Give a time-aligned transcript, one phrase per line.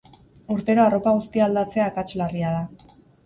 [0.55, 2.89] Urtero arropa guztia aldatzea akats larria da.